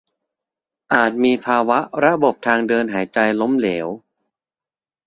[0.93, 3.87] อาจมีภาวะระบบทางเดินหายใจล้มเหลว